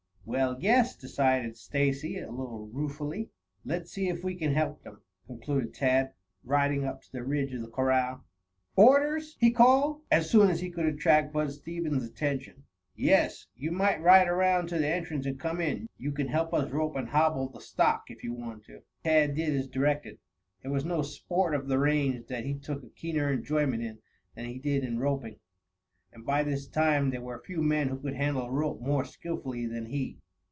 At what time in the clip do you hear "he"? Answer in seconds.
9.41-9.51, 10.61-10.69, 22.45-22.53, 24.45-24.59, 29.87-30.17